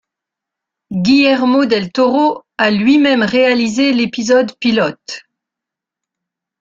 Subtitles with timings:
[0.91, 5.21] Guillermo del Toro a lui-même réalisé l'épisode pilote.